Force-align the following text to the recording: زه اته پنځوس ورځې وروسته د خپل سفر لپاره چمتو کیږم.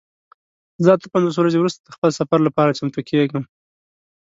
زه 0.83 0.89
اته 0.95 1.07
پنځوس 1.13 1.35
ورځې 1.37 1.57
وروسته 1.59 1.79
د 1.83 1.89
خپل 1.95 2.09
سفر 2.19 2.39
لپاره 2.47 2.75
چمتو 2.77 2.99
کیږم. 3.09 3.43